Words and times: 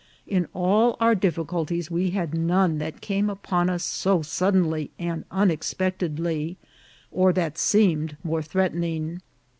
In 0.25 0.47
all 0.55 0.97
our 0.99 1.13
difficulties 1.13 1.91
we 1.91 2.09
had 2.09 2.33
none 2.33 2.79
that 2.79 3.01
came 3.01 3.29
upon 3.29 3.69
us 3.69 3.83
so 3.83 4.23
suddenly 4.23 4.89
and 4.97 5.25
unexpectedly, 5.29 6.57
or 7.11 7.31
that 7.33 7.55
seemed 7.59 8.17
more 8.23 8.41
threatening. 8.41 9.21